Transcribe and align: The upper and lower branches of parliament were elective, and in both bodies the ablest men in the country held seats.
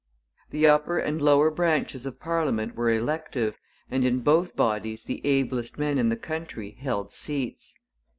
The 0.49 0.65
upper 0.65 0.97
and 0.97 1.21
lower 1.21 1.51
branches 1.51 2.07
of 2.07 2.19
parliament 2.19 2.75
were 2.75 2.89
elective, 2.89 3.55
and 3.91 4.03
in 4.03 4.21
both 4.21 4.55
bodies 4.55 5.03
the 5.03 5.21
ablest 5.23 5.77
men 5.77 5.99
in 5.99 6.09
the 6.09 6.17
country 6.17 6.71
held 6.71 7.11
seats. 7.13 7.75